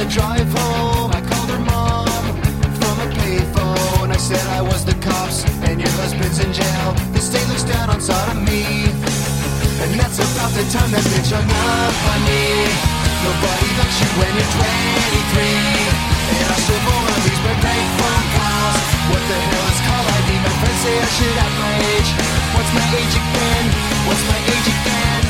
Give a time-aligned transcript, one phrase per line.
[0.00, 2.08] The drive home, I called her mom
[2.80, 4.08] from a payphone.
[4.08, 6.88] I said I was the cops and your husband's in jail.
[7.12, 8.88] The state looks down on sodomy.
[9.84, 12.48] And that's about the time that bitch hung up on me.
[13.28, 15.68] Nobody likes you when you're 23.
[16.32, 18.80] And I still wanna lose my bank phone calls.
[19.04, 20.30] What the hell is caller ID?
[20.48, 22.10] My friends say I should have my age.
[22.56, 23.64] What's my age again?
[24.08, 25.29] What's my age again?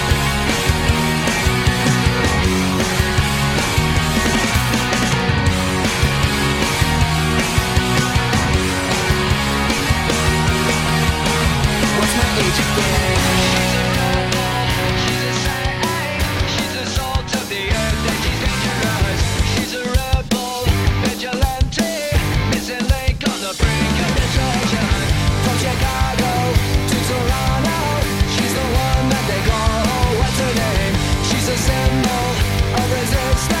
[32.73, 33.60] Is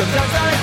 [0.00, 0.59] Sometimes I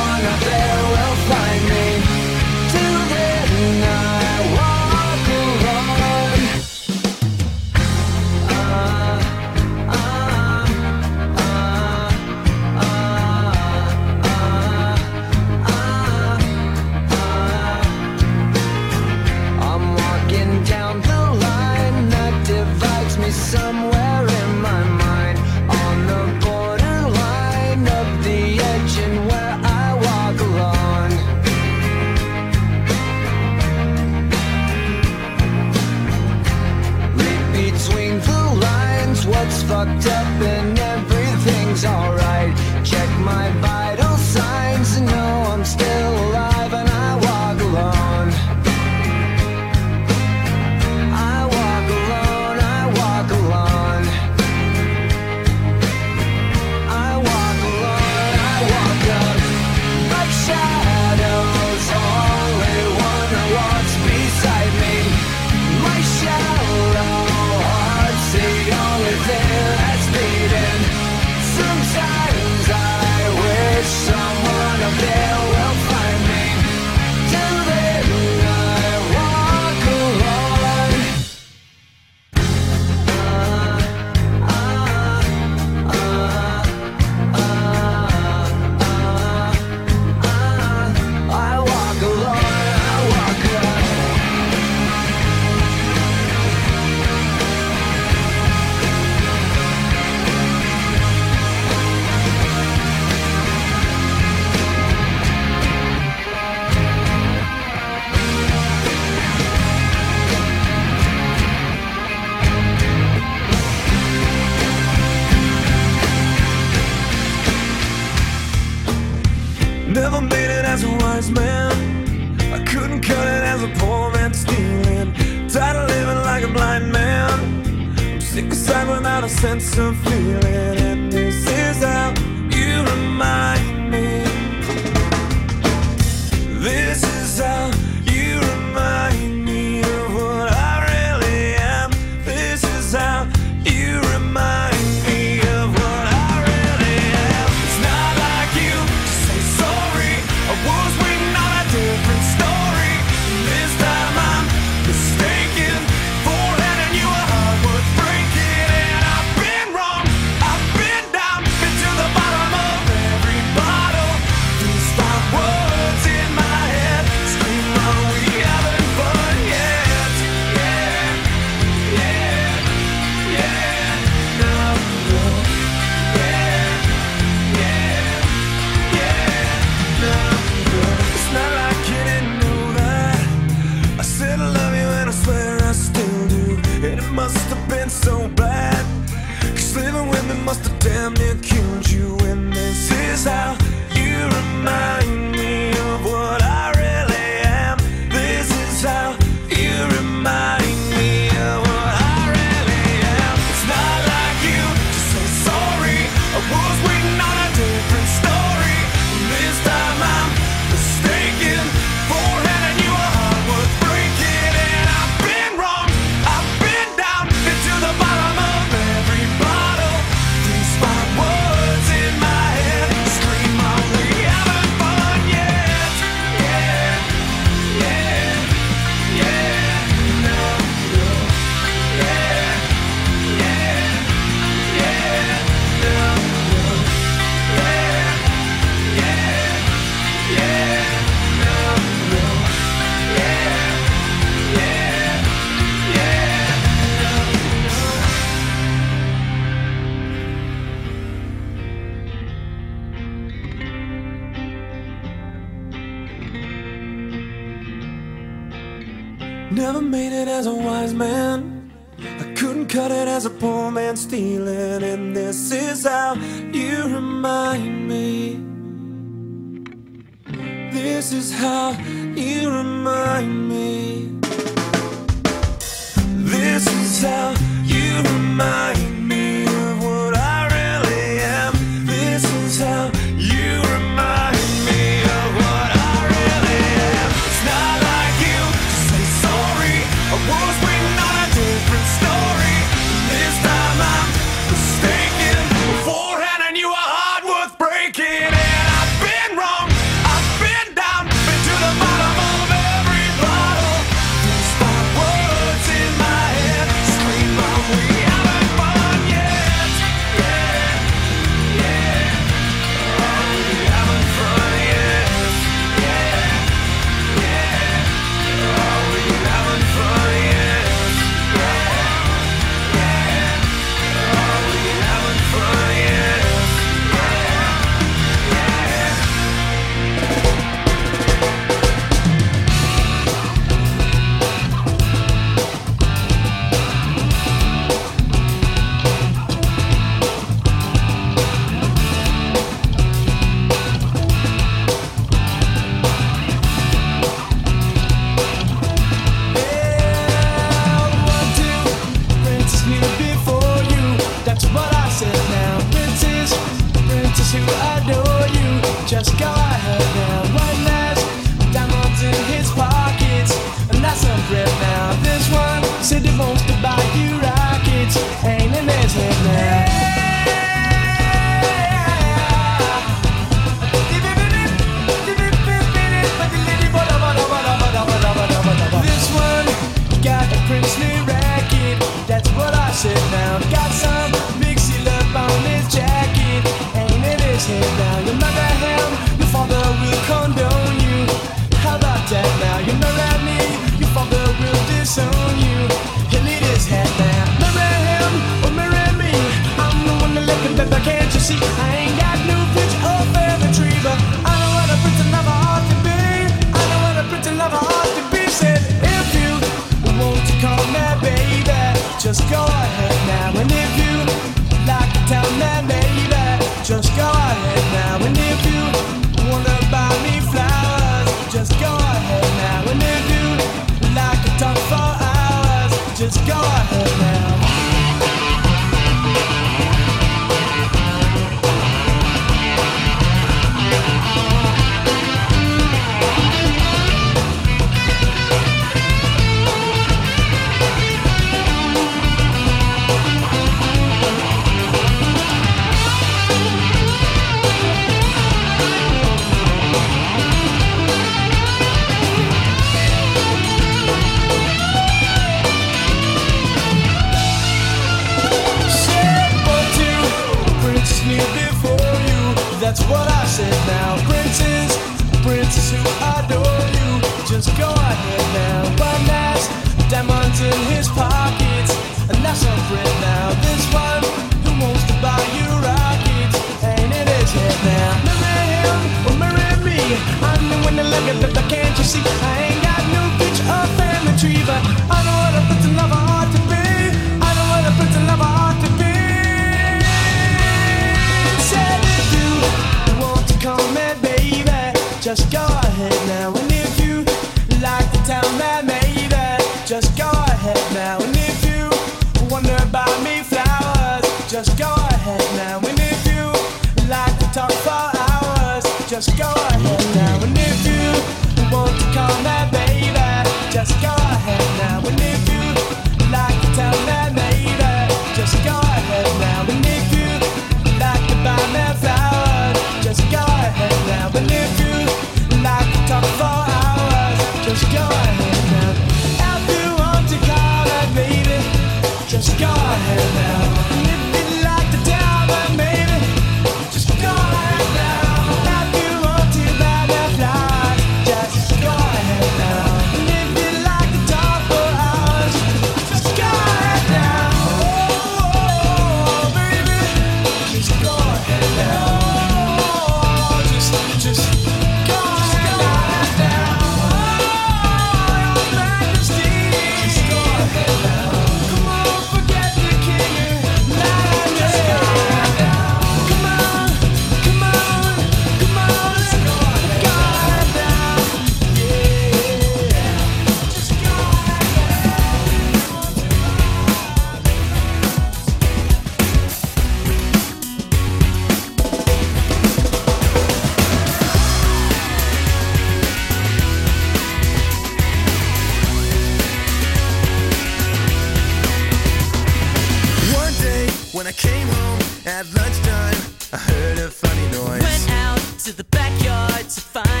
[599.51, 600.00] to find